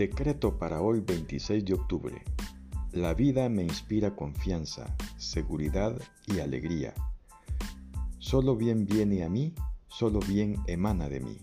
Decreto 0.00 0.56
para 0.56 0.80
hoy 0.80 1.00
26 1.00 1.62
de 1.62 1.74
octubre. 1.74 2.22
La 2.92 3.12
vida 3.12 3.50
me 3.50 3.64
inspira 3.64 4.16
confianza, 4.16 4.96
seguridad 5.18 5.94
y 6.26 6.40
alegría. 6.40 6.94
Solo 8.18 8.56
bien 8.56 8.86
viene 8.86 9.24
a 9.24 9.28
mí, 9.28 9.52
solo 9.88 10.20
bien 10.20 10.56
emana 10.66 11.10
de 11.10 11.20
mí. 11.20 11.36